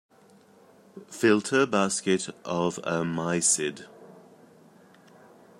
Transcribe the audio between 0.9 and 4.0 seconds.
Filter basket of a mysid.